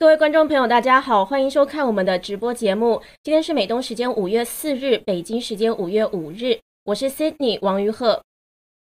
[0.00, 3.02] 各位观众朋友，大家好，欢迎收看我们的直播节目。
[3.22, 6.58] 今天是美东时间五月四日，北京时间五月五日。
[6.86, 8.22] 我是 Sydney 王于鹤，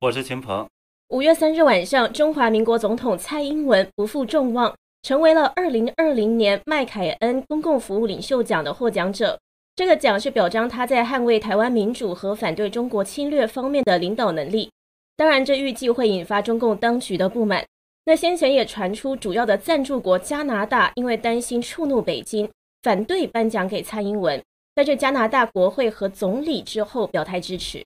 [0.02, 0.68] 我是秦鹏。
[1.08, 9.40] 五月三日晚上，中华民国总统蔡英文不负众望，成为了二零二零年麦凯恩公共服务领袖奖的获奖者。
[9.78, 14.70] 这个奖是表彰他在捍卫台湾民主和反对中国侵略方面的领导能力。
[15.16, 17.64] 当然，这预计会引发中共当局的不满。
[18.10, 22.50] 那先前也传出，主要的赞助国加拿大因为担心触怒北京，
[22.82, 24.42] 反对颁奖给蔡英文。
[24.74, 27.84] 在这加拿大国会和总理之后表态支持。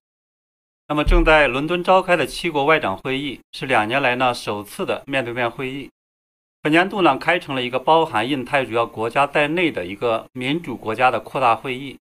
[0.87, 5.89] 那么正在伦敦召开的七国外长会议是两年来呢首次的面对面会议。
[6.61, 11.97] 本年度呢开成了一个包含印太主要国家在内的一个民主国家的扩大会议。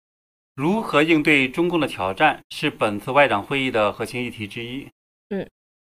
[0.55, 4.89] 如何应对中共的挑战是本次外长会议的核心议题之一。
[5.29, 5.47] 嗯，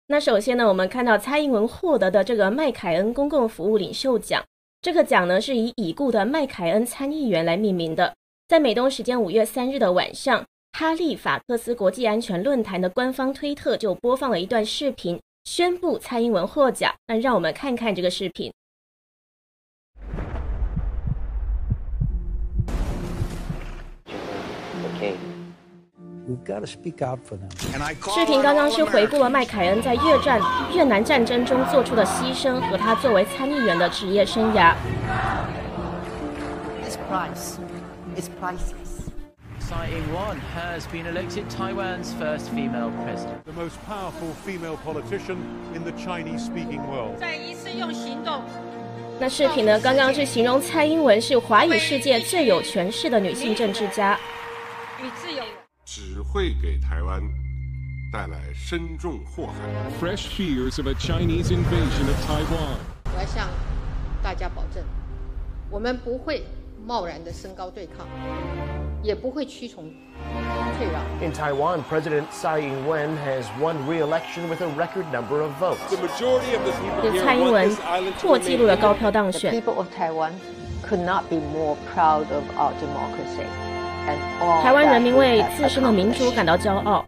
[0.08, 4.40] 那首先呢，我们看到蔡英文获得的这个麦凯恩公共服务领袖奖，
[4.80, 8.14] 这个奖呢是以已故的麦凯恩参议员来命名的。
[8.46, 10.44] 在美东时间五月三日的晚上，
[10.78, 16.94] 哈利法克斯国际安全论坛的官方推特就播放了一段视频，宣布蔡英文获奖。
[17.08, 18.52] 那让我们看看这个视频。
[26.66, 30.40] 视频刚刚是回顾了麦凯恩在越战
[30.74, 34.74] 越南战争中做出的牺牲和他作为参议员的职业生涯。
[39.60, 43.44] Tsai Ing-wen has been elected Taiwan's first female president.
[43.44, 45.38] The most powerful female politician
[45.74, 47.18] in the Chinese-speaking world.
[47.18, 48.42] 再一次用行动。
[49.18, 49.80] 那视频呢？
[49.80, 54.16] 刚刚是形容蔡英文是华语世界最有权势的女性政治家。
[55.02, 55.42] 与自由
[55.85, 57.21] 只会给台湾
[58.11, 59.89] 带来深重祸害。
[59.99, 62.77] Fresh fears of a Chinese invasion of Taiwan.
[63.13, 63.47] 我要向
[64.23, 64.83] 大家保证，
[65.69, 66.45] 我们不会
[66.85, 68.07] 贸然的升高对抗，
[69.03, 69.91] 也不会屈从
[70.77, 71.03] 退让。
[71.21, 75.89] In Taiwan, President Tsai Ing-wen has won re-election with a record number of votes.
[75.89, 77.75] The majority of the people here 蔡英文
[78.19, 79.51] 破纪录的高票当选。
[79.51, 80.31] The people of Taiwan
[80.83, 83.64] could not be more proud of our democracy and all.
[84.62, 87.04] 台湾人民为自身的民主感到骄傲。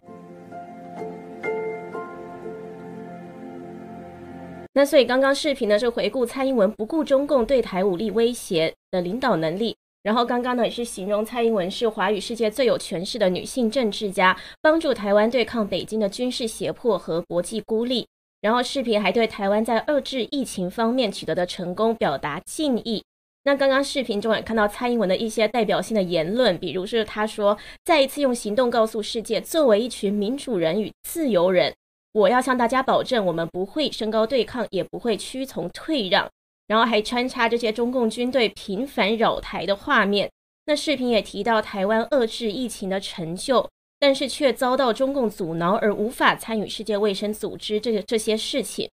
[4.73, 18.07] 那所以刚刚视频呢是回顾蔡英文不顾中共对台武力威胁的领导能力，然后刚刚呢也是形容蔡英文是华语世界最有权势的女性政治家，帮助台湾对抗北京的军事胁迫和国际孤立。
[18.41, 23.03] 然后视频还对台湾在遏制疫情方面取得的成功表达敬意。
[23.49, 31.73] 那刚刚视频中也看到蔡英文的一些代表性的言论，比如是他说再一次用行动告诉世界，作为一群民主人与自由人。
[32.11, 36.29] 我要向大家保证，我们不会升高对抗，也不会屈从退让。
[36.67, 40.29] 然后还穿插这些中共军队频繁扰台的画面。
[40.67, 43.67] 那视频也提到台湾遏制疫情的成就，
[43.99, 48.87] 但是却遭到中共阻挠而无法参与世界卫生组织这些这些事情。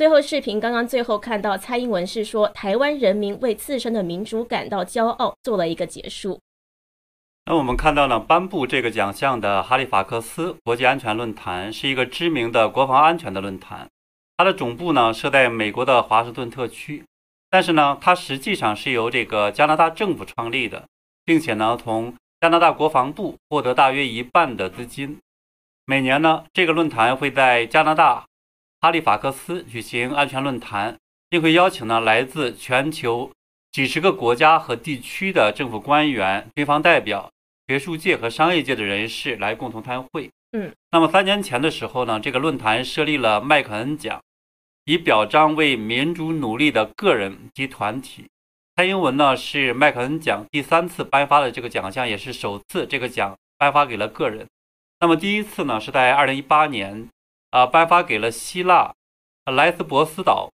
[0.00, 6.40] 最后视频刚刚最后看到蔡英文是说，台湾人民为自身的民主感到骄傲，做了一个结束。
[7.44, 13.86] 那我们看到呢，颁布这个奖项的哈利法克斯国际安全论坛是一个知名的国防安全的论坛，
[14.38, 17.04] 它的总部呢设在美国的华盛顿特区，
[17.50, 20.82] 但是呢，它实际上是由这个加拿大政府创立的，
[21.26, 25.18] 并且呢，从加拿大国防部获得大约一半的资金。
[25.84, 28.24] 每年呢，这个论坛会在加拿大
[28.80, 30.96] 哈利法克斯举行安全论坛，
[31.28, 33.30] 并会邀请呢来自全球
[33.70, 37.30] 几十个国家和地区的政府官员、军方代表。
[37.68, 40.28] 学术界和商业界的人士来共同参会。
[40.50, 44.20] 嗯，那么三年前的时候呢，这个论坛设立了麦肯恩奖，
[44.86, 48.26] 以表彰为民主努力的个人及团体。
[48.74, 54.44] 蔡英文呢是麦克恩奖第三次颁发的这个奖项，也是首次这个奖颁发给了个人。
[54.98, 57.08] 那么第一次呢是在二零一八年，
[57.50, 58.92] 啊，颁发给了希腊
[59.46, 60.50] 莱斯博斯岛。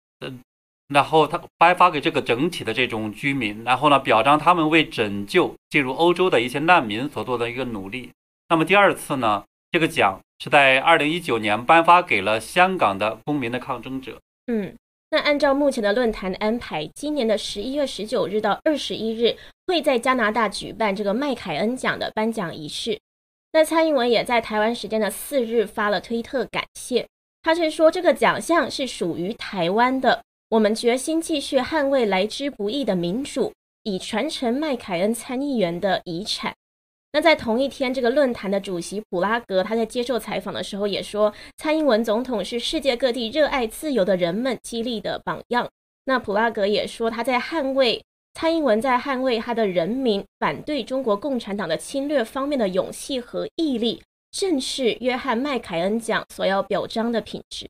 [0.88, 8.12] 然后他颁发给这个整体的这种居民，然后呢，表彰他们为拯救进入欧洲的一些难民所做的一个努力。
[8.50, 14.22] 那么第二次呢，这个奖是在二零一九年颁发给了香港的公民的抗争者。
[14.46, 14.76] 嗯，
[15.10, 23.00] 那按照目前的论坛的安排，今年的十一月十九日到二十一日会在加拿大举办这个麦凯恩奖的颁奖仪式。
[23.56, 27.08] 那蔡英文也在台湾时间的四日发了推特感谢，
[27.42, 30.22] 他是说这个奖项是属于台湾的。
[30.50, 33.54] 我们决心继续捍卫来之不易的民主，
[33.84, 36.54] 以传承麦凯恩参议员的遗产。
[37.14, 45.70] 那在同一天，这个论坛的主席普拉格他在接受采访的时候也说，蔡英文总统是世界各地热爱自由的人们激励的榜样。
[46.04, 48.04] 那普拉格也说，他在捍卫
[48.36, 57.70] 蔡英文在捍卫他的人民反对中国共产党的侵略方面的勇气和毅力，正是约翰麦凯恩奖所要表彰的品质。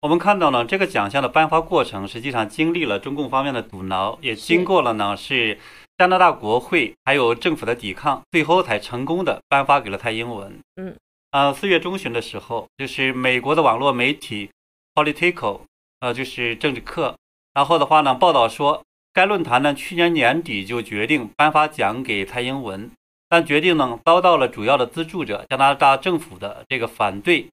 [0.00, 5.58] 我们看到呢，这个奖项的颁发过程实际上经历了中共方面的阻挠，也经过了呢是
[5.98, 10.58] 加拿大国会还有政府的抵抗，最后才成功的颁发给了蔡英文。
[10.76, 10.96] 嗯，
[11.32, 14.48] 呃，四月中旬的时候，就是美国的网络媒体
[14.94, 15.60] Political，
[16.00, 17.18] 呃，就是政治课，
[17.52, 22.90] 然后的话呢，报道说该论坛呢去年年底就决定颁发奖给蔡英文，
[23.28, 27.48] 但决定呢遭到了主要的资助者加拿大政府的这个反对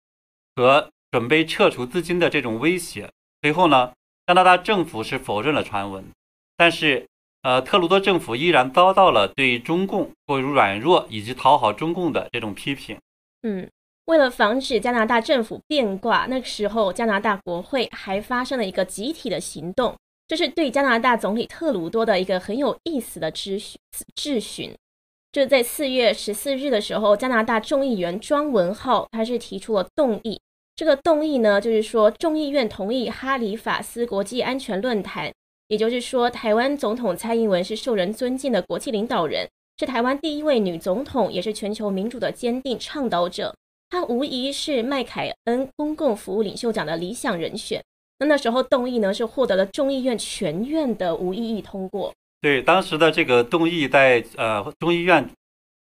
[0.55, 0.89] 和。
[1.11, 3.09] 准备撤除资金的这种威胁，
[3.41, 3.91] 随后呢，
[4.27, 6.05] 加拿大政府是否认了传闻，
[6.55, 7.07] 但是，
[7.41, 12.95] 呃，特鲁多政府依然遭到了对中共过于软弱以及讨好中共的这种批评。
[13.41, 13.67] 嗯，
[14.05, 19.97] 为了防止加拿大政府变卦，那个时候加拿大国会还发生了一个集体的行动，
[20.29, 23.79] 这是对加拿大总理特鲁多的一个很有意思的质询。
[24.15, 24.75] 质询，
[25.31, 30.39] 就在四月十四日的时候，加拿大众议员庄文浩他是提出了动议。
[30.75, 35.33] 这个动议呢，就是说众议院同意哈里法斯国际安全论坛，
[35.67, 39.49] 也就是说，台湾总统蔡英文是受人尊敬的国际领导人，
[39.79, 43.55] 是台湾第一位女总统，也是全球民主的坚定倡导者。
[43.89, 47.83] 她无疑是麦凯恩公共服务领袖奖的理想人选。
[48.19, 52.13] 那那时候动议呢，是获得了众议院全院的无异议通过。
[52.41, 55.29] 对，当时的这个动议在呃众议院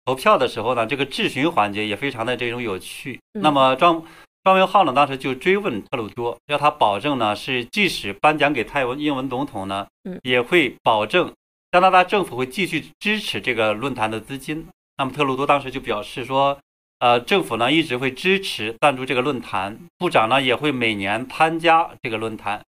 [0.05, 3.21] 投票的时候呢，这个质询环节也非常的这种有趣。
[3.33, 4.03] 那么庄。
[4.45, 9.85] 庄文浩呢，当时就追问特鲁多，要他保证呢，是即使颁奖给泰文英文总统呢，
[10.23, 11.33] 也会保证
[11.73, 14.65] 加拿大政府会继续支持这个论坛的资金。
[14.99, 16.57] 那么特鲁多当时就表示说，
[16.99, 22.63] 呃，政府呢一直会支持赞助这个论坛，部长呢也会每年参加这个论坛。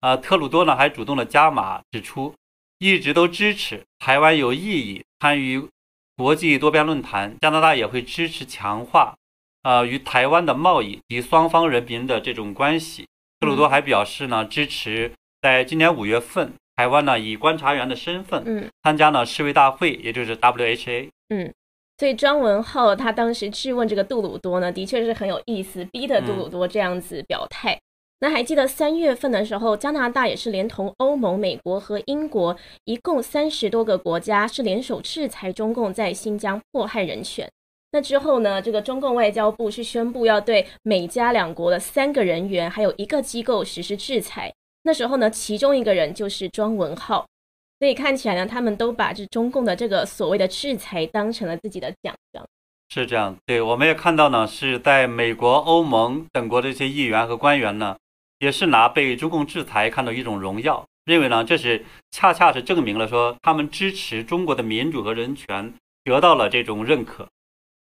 [0.00, 2.34] 呃，特鲁多呢还主动的加码指出，
[2.78, 5.68] 一直都支持台湾有意义参与
[6.16, 9.14] 国际多边论坛，加拿大也会支持强化。
[9.62, 13.06] 呃，与台湾的贸易及双方人民的这种关系，
[13.40, 21.10] 特鲁多还表示呢，支持在今年五月份，台湾呢以观察员的身份，嗯，参加呢世卫大会，也就是 WHA。
[21.28, 21.52] 嗯，
[21.98, 27.76] 所以庄文浩他当时质问这个杜鲁多呢，的确是很有意思，逼得杜鲁多这样子表态。
[28.20, 37.50] 那还记得三月份的时候，加拿大也是连同欧盟、美国和英国，一共三十多个国家是联手制裁中共在新疆迫害人权。
[37.90, 38.60] 那之后呢？
[38.60, 44.52] 这个中共外交部是宣布要对美加两国的三个人员，还有一个机构实施制裁。
[44.82, 47.26] 那时候呢，其中一个人就是庄文浩。
[47.78, 52.44] 所以看起来呢，他们都把这中共的这个所谓的制裁当成了自己的奖章。
[52.88, 57.96] 是这样，对，我们也看到呢，是在美国、欧盟等国的一些议员和官员呢，
[58.38, 65.72] 也是拿被中共制裁看到一种荣耀，认为呢，这是恰恰是证明了说他们支持中国的民主和人权
[66.02, 67.28] 得到了这种认可。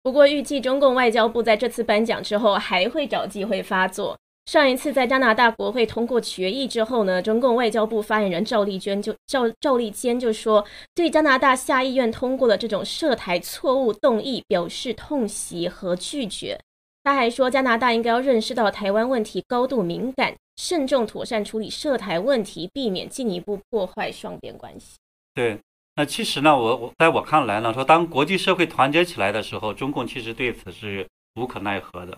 [0.02, 4.19] 不过，预计中共外交部在这次颁奖之后还会找机会发作。
[4.47, 16.61] 上一次在加拿大国会通过决议之后呢，中共外交部发言人赵立娟就赵赵立坚就说，对加拿大下议院通过的这种涉台错误动议表示痛惜和拒绝。
[17.05, 24.97] 他还说，加拿大应该要认识到台湾问题高度敏感，慎重妥善处理涉台问题，避免进一步破坏双边关系。
[25.35, 25.58] 对。
[25.94, 32.17] 那其实呢，我我在我看来呢，说当国际社会团结起来的时候，中共其实对此是无可奈何的。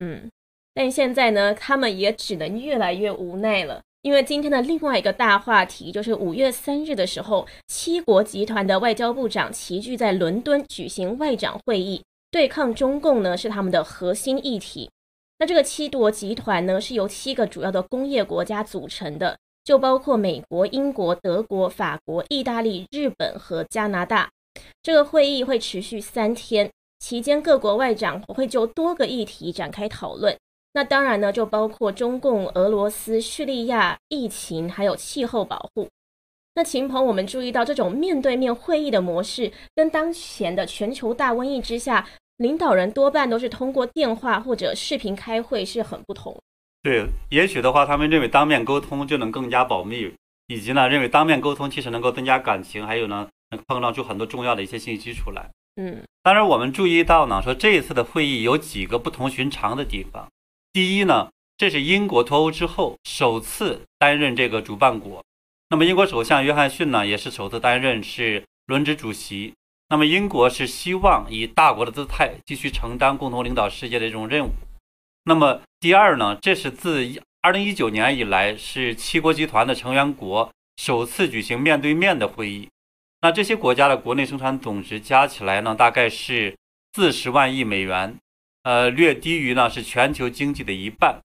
[0.00, 0.30] 嗯，
[0.74, 3.80] 但现在呢，他们也只能越来越无奈了。
[4.02, 14.90] 因为今天的另外一个大话题就是五月三日的时候，七国集团的外交部长齐聚在伦敦举行外长会议，对抗中共呢是他们的核心议题。
[15.38, 19.38] 那这个七国集团呢是由七个主要的工业国家组成的。
[19.64, 24.28] 就包括美国、英国、德国、法国、意大利、日本和加拿大。
[24.82, 30.36] 这个会议会持续三天，期间各国外长会就多个议题展开讨论。
[30.76, 35.88] 那当然呢，就包括中共、俄罗斯、叙利亚疫情，还有气候保护。
[36.56, 42.04] 那秦鹏，我们注意到这种面对面会议的模式，跟当前的全球大瘟疫之下，
[42.38, 46.36] 领导人多半都是通过电话或者视频开会，是很不同。
[46.82, 50.12] 对，也许的话，他们认为当面沟通就能更加保密，
[50.48, 55.48] 以及呢，认为当面沟通其实能够增加感情，还有呢，能碰撞出很多重要的一些信息出来。
[55.76, 60.28] 嗯，当然，我们注意到呢，说这一次的会议有几个不同寻常的地方。
[60.74, 65.24] 第一呢，这是英国脱欧之后首次担任这个主办国，
[65.70, 69.54] 那么英国首相约翰逊呢，也是首次担任是轮值主席。
[69.90, 74.50] 那么英国是希望以大国的姿态继续承担共同领导世界的这种任务。
[75.22, 77.08] 那么第二呢，这是自
[77.40, 82.68] 二零一九年以来是七国集团的成员国首次举行面对面的会议。
[83.20, 86.56] 那这些国家的国内生产总值加起来呢，大概是
[86.94, 88.16] 四十万亿美元，
[88.64, 91.20] 呃，略低于呢是全球经济的一半。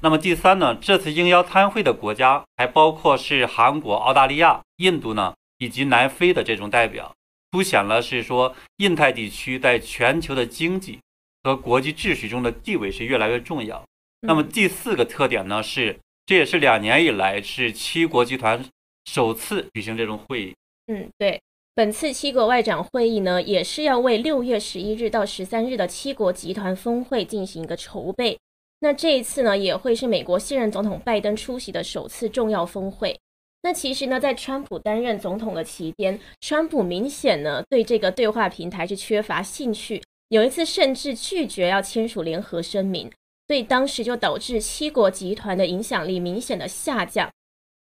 [0.00, 7.14] 那么第三呢，这次应邀参会的国家还包括是韩国、澳大利亚、印度呢以及南非的这种代表，
[7.52, 10.98] 凸显了是说印太地区在全球的经济
[11.44, 13.84] 和国际秩序中的地位是越来越重要。
[14.20, 18.64] 那么第四个特点呢是，这也是两年以来是七国集团
[19.04, 20.54] 首次举行这种会议。
[20.86, 21.40] 嗯，对，
[21.74, 28.38] 本次七国外长会议呢，也是要为六月十一日到十三日的七国集团峰会进行一个筹备。
[28.80, 33.18] 那这一次呢，也会是美国现任总统拜登出席的首次重要峰会。
[33.62, 43.10] 那其实呢，在川普担任总统的期间，川普明显呢对这个对话平台是缺乏兴趣，有一次甚至拒绝要签署联合声明，
[43.46, 47.30] 所以当时就导致七国集团的影响力明显的下降。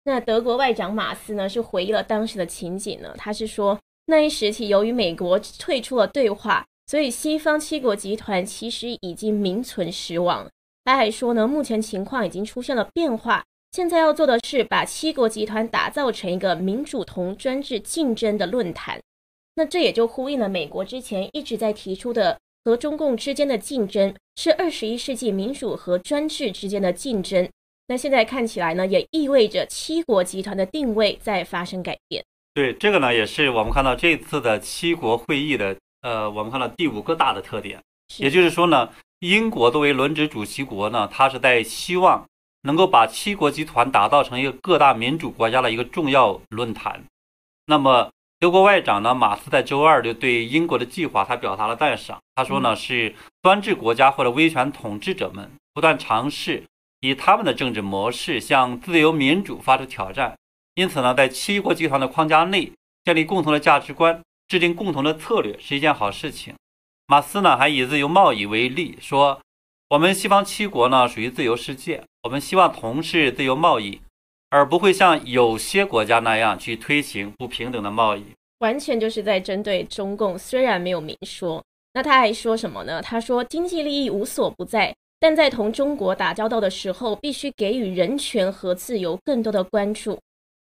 [0.03, 10.49] 那德国外长马斯呢是回忆了当时的情景呢，他是说那一时期由于美国退出了对话，所以西方七国集团其实已经名存实亡。
[10.85, 18.99] 他还说呢，目前情况已经出现了变化，现在要做的是把七国集团打造成一个民主同专制竞争的论坛。
[19.55, 27.47] 那这也就呼应了美国之前一直在提出的，和中共之间的竞争是二十一世纪民主和专制之间的竞争。
[27.89, 32.23] 那现在看起来呢，也意味着七国集团的定位在发生改变。
[32.53, 37.81] 对这个呢，也是我们看到这次的七国会议的，呃，我们看到第五个大的特点，
[38.17, 38.89] 也就是说呢。
[39.21, 42.25] 英国作为轮值主席国呢，它是在希望
[42.61, 47.03] 能够把七国集团打造成一个各大民主国家的一个重要论坛。
[47.65, 52.17] 那么，德国外长呢，马斯在周二就对英国的计划他表达了赞赏。
[52.33, 56.63] 他说呢，是专制国家或者威权统治者们不断尝试
[57.01, 60.35] 以他们的政治模式向自由民主发出挑战。
[60.75, 62.71] 因此呢，在七国集团的框架内
[63.03, 66.53] 建立共同的价值观，制定共同的策略是一件好事情。
[67.07, 69.41] 马斯呢还以自由贸易为例，说
[69.89, 73.99] 我们西方七国呢属于自由世界，我们希望从事自由贸易，
[74.49, 78.23] 而不会像有些国家那样去推行不平等的贸易。
[78.59, 81.63] 完全就是在针对中共，虽然没有明说。
[81.93, 83.01] 那他还说什么呢？
[83.01, 90.17] 他说经济利益无所不在，但在同中国打交道的时候，必须给予人权和自由更多的关注。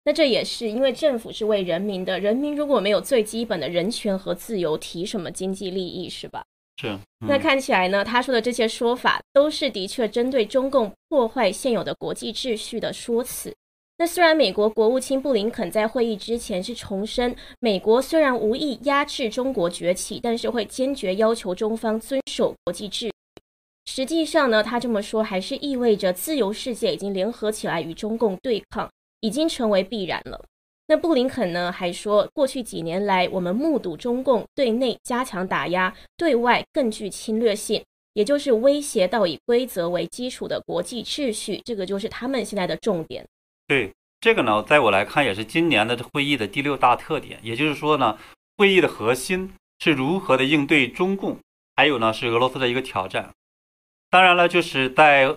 [0.04, 6.44] 那这也是因为政府是为人民的，人民如果没有最基本的人权和自由，提什么经济利益是吧？
[6.80, 6.96] 是。
[7.26, 13.52] 那看起来呢，他说的这些说法都是的确针对中共破坏现有的国际秩序的说辞。
[13.98, 23.12] 那虽然美国国务卿布林肯在会议之前是重申，美国虽然无意压制中国崛起，但是会坚决要求中方遵守国际秩序。
[23.86, 28.88] 实际上呢，他这么说还是意味着自由世界已经联合起来与中共对抗。
[29.20, 30.44] 已经成为必然了。
[30.86, 31.72] 那布林肯呢？
[31.72, 41.60] 还说，过去几年来，我们目睹中共对内加强打压，对外更具侵略性，也就是威胁到以规则为基础的国际秩序。
[41.64, 43.26] 这个就是他们现在的重点。
[43.66, 43.90] 对
[44.20, 47.40] 这个呢，在我来看，也是今年的会议的第六大特点。
[47.42, 48.16] 也就是说呢，
[48.58, 49.50] 会议的核心
[49.80, 51.38] 是如何的应对中共，
[51.74, 53.32] 还有呢是俄罗斯的一个挑战。
[54.10, 55.36] 当然了，就是在。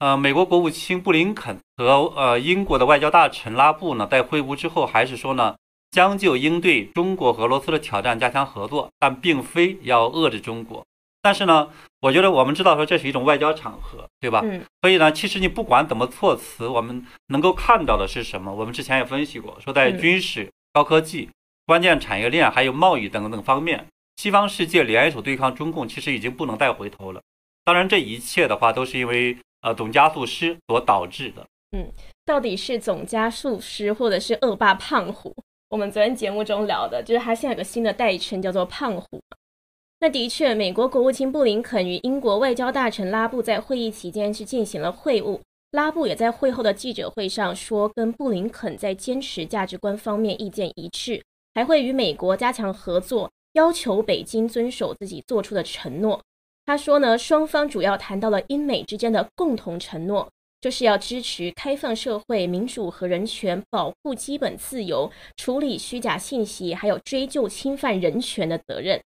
[0.00, 5.54] 呃，美国国务卿布林肯和呃英国的外交大臣拉布呢，在会晤之后还是说呢，
[5.90, 10.82] 将就应对中国和俄罗斯的挑战加强合作，但并非要遏制中国。
[11.20, 11.68] 但是呢，
[12.00, 14.40] 我觉得我们知道说这是一种外交场合，对吧？
[14.42, 14.62] 嗯。
[14.80, 18.50] 所以呢，其实你不管怎么措辞，我们能够看到的是什么？
[18.50, 21.28] 我们之前也分析过，说在军事、高科技、
[21.66, 23.86] 关键产业链还有贸易等等方面，
[24.16, 27.20] 西方世界联手对抗中共，其实已经不能再回头了。
[27.70, 29.36] 当然，这一切的话都是因为。
[29.62, 31.86] 呃，总加速师所导致的，嗯，
[32.24, 35.36] 到底是总加速师，或者是恶霸胖虎？
[35.68, 39.20] 我们昨天节目中聊的，就是他现在有个新的代称，叫做胖虎。
[39.98, 45.38] 那的确，美国国务卿布林肯与英国外交大臣拉布在会议期间是进行了会晤。
[45.72, 51.22] 拉布也在会后的记者会上说，跟布林肯在坚持价值观方面意见一致，
[51.54, 56.18] 还会与美国加强合作，要求北京遵守自己做出的承诺。
[56.66, 69.00] 他说呢，双方主要谈到了英美之间的共同承诺，就是要支持开放社会、民主和人权，保护基本自由，处理虚假信息，还有追究侵犯人权的责任。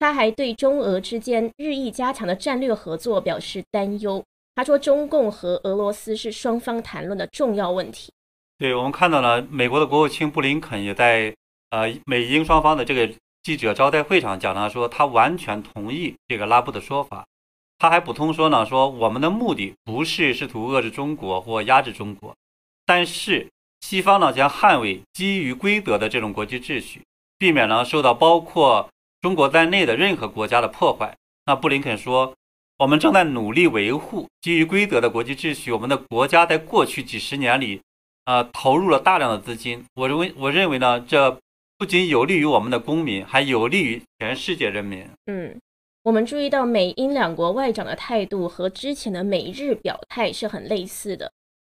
[0.00, 4.24] 他还对中俄之间日益加强的战略合作表示担忧。
[4.56, 8.10] 他说，中共和俄罗斯是双方谈论的重要问题。
[8.58, 11.32] 对我们看到了，美国的国务卿布林肯也在
[11.70, 13.14] 呃美英双方的这个。
[13.46, 17.24] 记者招待会上讲呢，说他完全同意这个拉布的说法。
[17.78, 22.34] 他还补充说呢，说我们的目的不是试图遏制中国或压制中国，
[22.84, 23.46] 但是
[23.82, 27.00] 西方呢将捍卫基于规则的这种国际秩序，
[27.38, 31.16] 避免呢受到包括中国在内的任何国家的破坏。
[31.44, 32.34] 那布林肯说，
[32.78, 35.70] 我们正在努力维护基于规则的国际秩序。
[35.70, 37.80] 我们的国家在过去几十年里，
[38.24, 39.84] 呃，投入了大量的资金。
[39.94, 41.38] 我认为，我认为呢，这
[41.78, 45.06] 不仅有利于我们的公民，还有利于全世界人民。
[45.26, 45.60] 嗯，
[46.04, 51.30] 我们注意到美英两国外长的态度和之前的美日表态是很类似的。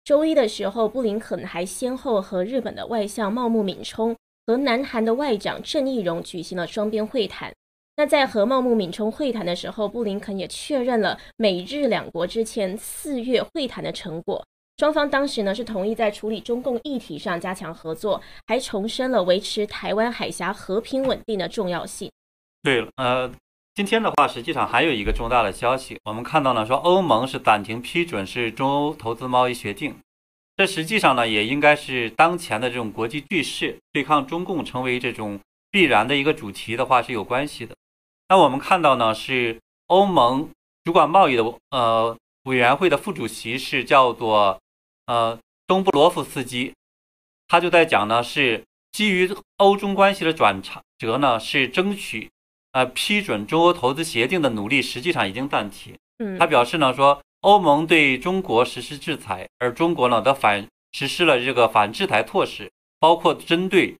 [0.05, 4.15] 周一的时候，布林肯还先后和日本的外相茂木敏充
[4.47, 7.53] 和南韩的外长郑义溶举行了双边会谈。
[7.97, 14.45] 那在和茂木敏充会谈的时候，布林肯也确认了美日两国之前四月会谈的成果。
[14.79, 22.09] 双方当时呢是同意在处理中共议题上加强合作，还重申了维持台湾海峡和平稳定的重要性。
[22.63, 23.29] 对了，呃，
[23.75, 29.93] 今天的话，实际上还有一个重大的消息，我们看到呢，说欧盟是暂停批准是中欧投资贸易协定。
[30.55, 35.37] 这实际上呢，也应该是当前的这种国际局势对抗中共成为这种
[35.69, 37.75] 必然的一个主题的话是有关系的。
[38.29, 40.49] 那我们看到呢，是欧盟
[40.85, 44.57] 主管贸易的呃委员会的副主席是叫做
[45.09, 46.71] 呃东布罗夫斯基，
[47.47, 50.61] 他就在讲呢，是基于欧中关系的转
[50.97, 52.29] 折呢，是争取
[52.71, 55.97] 呃批准中欧投资协定的努力实际上已经暂停。
[56.19, 57.21] 嗯，他表示呢说。
[57.41, 63.95] 欧盟对中国实施制裁，而中国呢则反实施了这个反制裁措施，包括针对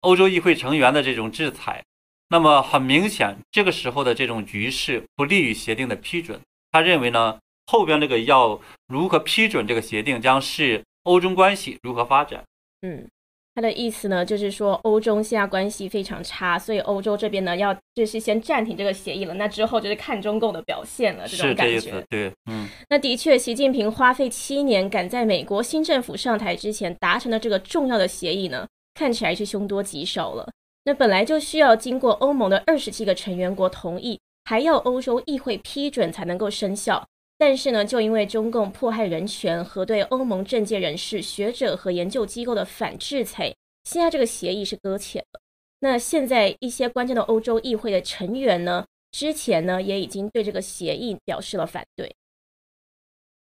[0.00, 1.84] 欧洲议会成员的这种制裁。
[2.30, 6.40] 那么很明显，这个时候的这种局势不利于协定的批准。
[6.72, 7.38] 他认为呢，
[7.70, 12.42] 后边这个要如何批准这个协定，将是欧中关系如何发展。
[12.82, 13.06] 嗯。
[13.52, 19.34] 他的意思呢，就是说欧中现在关系非常差，所以欧洲这边呢要就是先暂停这个协议了。
[19.34, 22.06] 那之后就是看中共的表现了，这种感觉。
[22.08, 22.68] 对，嗯。
[22.88, 30.48] 那的确，习近平花费七年赶在美国新政府上台之前达成的这个重要的协议呢，看起来是凶多吉少了。
[30.84, 37.04] 那本来就需要经过欧盟的二十七个成员国同意，还要欧洲议会批准才能够生效。
[37.40, 45.40] 但是呢，就因为中共迫害人权和对欧盟政界人士、学者和研究机构的反制裁，现在这个协议是搁浅了。
[45.78, 52.14] 那现在一些关键的欧洲议会的成员呢，之前呢也已经对这个协议表示了反对。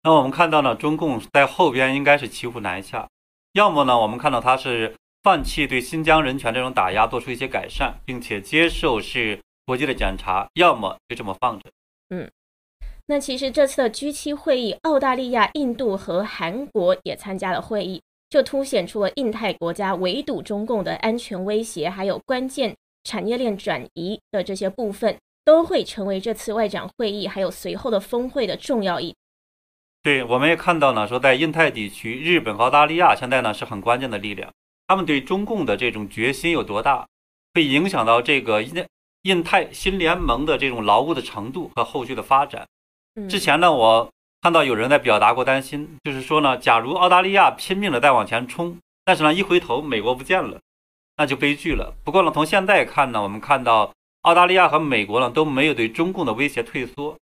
[0.04, 3.10] 那我们看到呢，中共在后边应该是骑虎难下，
[3.52, 11.70] 要么呢，我们看到他是放弃对新疆人权这种打压，做出一些改善，并且接受是国际的检查，要么就这么放着。
[12.12, 12.32] 嗯。
[13.12, 29.16] 那其实这次的 G7 会议，澳大利亚、印度和韩国也参加了会议，就凸显出了印太国家围堵中共的安全威胁，还有关键产业链转移的这些部分，都会成为这次外长会议还有随后的峰会的重要议。
[30.04, 34.54] 对，我们也看到呢，说在印太地区，日本和、澳大利亚现在呢是很关键的力量，
[34.86, 37.08] 他们对中共的这种决心有多大，
[37.56, 38.86] 会影响到这个印
[39.24, 42.68] 印太新联盟的这种牢固的程度和后续的发展。
[43.30, 44.10] 之前呢，我
[44.42, 50.60] 看到有人在表达过担心，就是说呢，假如澳大利亚拼命的在往前冲，但是呢，一回头美国不见了，
[51.18, 51.94] 那就悲剧了。
[52.04, 57.18] 不过呢，从现在看呢，我们看到澳大利亚和美国呢都没有对中共的威胁退缩，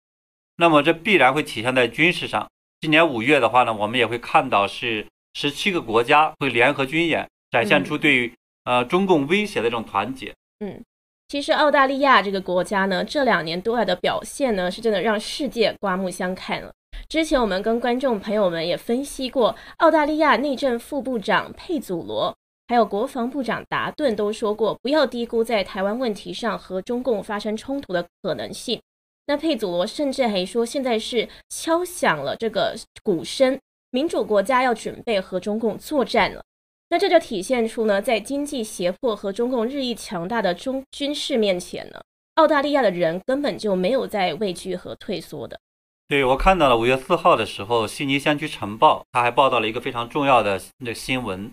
[0.57, 2.47] 那么这必然会体现在军事上。
[2.81, 8.31] 今年五月的话呢，我们也会看到是十七个国家会联合军演，展现出对
[8.65, 10.33] 呃中共威胁的这种团结。
[10.59, 10.83] 嗯。
[11.27, 16.71] 其实澳大利亚这个国家呢，这两年多来的表现呢，是真的让世界刮目相看了。
[17.09, 22.33] 之前我们跟观众朋友们也分析过，澳大利亚内政副部长佩祖罗，
[22.69, 28.81] 还有国防部长达顿都说过，不要低估在台湾问题上和中共发生冲突的可能性。
[29.25, 33.59] 那佩祖罗甚至还说，现在是敲响了这个鼓声，
[33.91, 36.41] 民主国家要准备和中共作战了。
[36.89, 42.01] 那这就体现出呢，在经济胁迫和中共日益强大的中军事面前呢，
[42.35, 45.59] 澳大利亚的人根本就没有在畏惧和退缩的。
[46.07, 51.51] 对我看到了五月四号的时候，悉尼先驱晨报他还报道了一个非常重要的那新闻。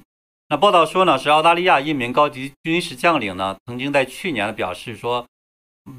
[0.48, 5.26] 那报道说呢，是澳大利亚一名高级军事将领呢，曾经在去年表示说，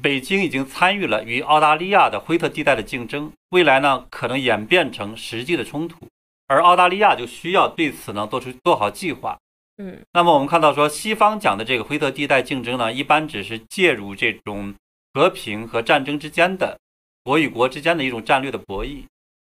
[0.02, 6.06] 北京已经参与了与澳大利亚的灰色地带的竞争，未来呢可能演变成实际的冲突。
[6.46, 9.38] 而澳大利亚就需要对此呢做出做好计划。
[9.78, 14.74] 嗯，那么我们看到说，西方讲的这个灰色地带竞争呢，一般只是介入这种
[15.12, 16.78] 和平和战争之间的
[17.22, 19.04] 国与国之间的一种战略的博弈。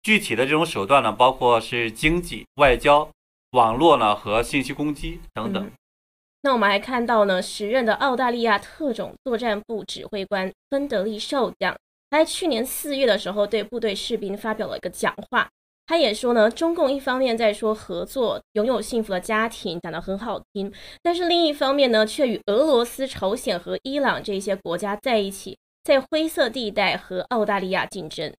[0.02, 3.10] 具体的这种手段呢，包括是经济、外交、
[3.52, 5.72] 网络呢和信息攻击等等。
[6.42, 11.78] 那我们还看到呢，时任的澳大利亚特种作战部指挥官芬德利少将，
[12.10, 15.48] 他在去年四月的时候对部队士兵发表了一个讲话。
[15.90, 20.72] 他也说呢，中共一方面在说合作、拥有幸福的家庭，讲得很好听，
[21.02, 28.32] 但是另一方面呢，却与俄罗斯、朝鲜和伊朗这些国家在一起，在灰色地带和澳大利亚竞争。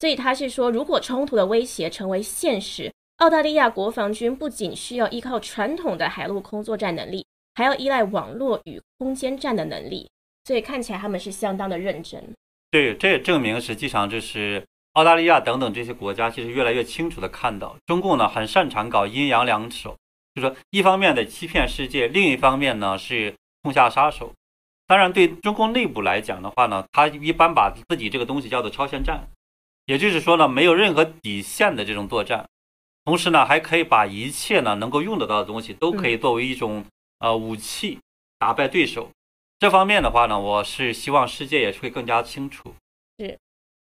[0.00, 10.08] 所以他是说，如果冲突的威胁成为现实，澳大利亚国防军不仅需要依靠传统的海陆空作战能力，还要依赖网络与空间战的能力。
[10.46, 12.24] 所以看起来他们是相当的认真。
[12.70, 14.64] 对，这也证明实际上就是。
[14.94, 19.96] 澳大利亚等等这些国家，其实越来越清楚地看到，中共呢很擅长搞阴阳两手，
[20.34, 24.32] 就说一方面的欺骗世界，另一方面呢是痛下杀手。
[24.86, 29.26] 当然，对中共内部来讲的话呢，他一般把自己这个东西叫做超限战，
[29.86, 32.48] 也就是说呢，没有任何底线的这种作战，
[33.04, 36.84] 同时呢，还可以把一切呢能够用得到的东西都可以作为一种
[37.18, 37.98] 呃武器
[38.38, 39.10] 打败对手。
[39.58, 42.74] 这方面的话呢，我是希望世界也会更加清楚。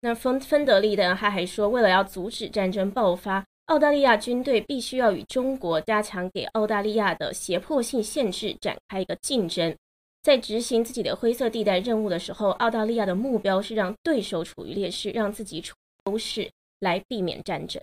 [0.00, 9.74] 那芬芬德利的他还说，为了要阻止战争爆发，澳大利亚军队必须要与中国加强给澳大利亚的胁迫性限制展开一个竞争。
[10.22, 15.74] 在执行自己的灰色地带任务的时候，澳大利亚的目标是让对手处于劣势，让自己处
[16.06, 17.82] 优势，来避免战争。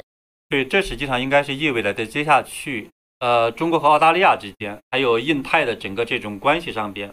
[0.50, 7.12] 对，这实际上应该是意味着在接下去，呃，中国和澳大利亚之间，还有印太的整个这种关系上边，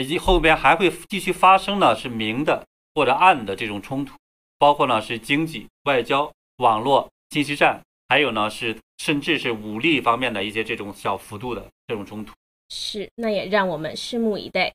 [0.00, 4.16] 以及后边还会继续发生呢，是明的或者暗的这种冲突。
[4.58, 12.32] 包括呢是经济、外交、网络、信息战，还有呢是甚至是武力方面的一些这种小幅度的这种冲突。
[12.68, 14.72] 是，那也让我们拭目以待。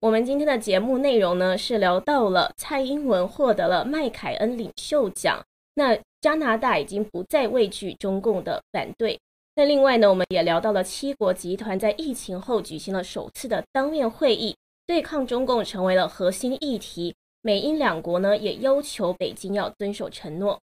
[0.00, 5.42] 我们今天的节目内容呢是聊到了蔡英文获得了麦凯恩领袖奖，
[5.74, 9.18] 那加拿大已经不再畏惧中共的反对。
[9.56, 17.14] 那另外呢，我们也聊到了七国集团在疫情后举行了首次的当面会议，对抗中共成为了核心议题。
[17.42, 20.60] 美英两国呢也要求北京要遵守承诺。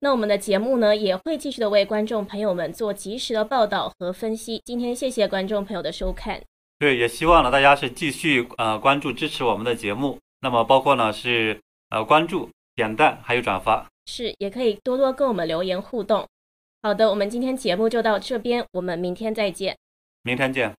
[0.00, 4.62] 那我们的节目呢也会继续的为观众朋友们做及时的报道和分析。
[4.64, 6.40] 今天谢谢观众朋友的收看。
[6.78, 10.18] 对，也希望呢大家是继续呃关注支持我们的节目。
[10.40, 13.86] 那么包括呢是呃关注、点赞还有转发。
[14.06, 16.26] 是，也可以多多跟我们留言互动。
[16.82, 19.76] 好的，我们今天节目就到这边，我们明天再见。
[20.22, 20.74] 明天见。